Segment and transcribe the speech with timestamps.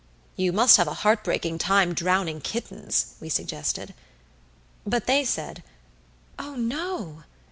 [0.35, 3.93] "You must have a heartbreaking time drowning kittens," we suggested.
[4.83, 5.61] But they said,
[6.39, 7.25] "Oh, no!